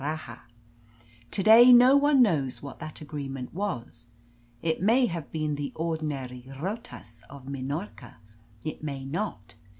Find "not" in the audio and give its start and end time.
9.05-9.53